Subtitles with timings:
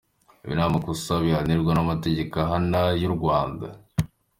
[0.43, 3.67] Ibi ni amakosa bihanirwa n’amategeko ahana y’u Rwanda.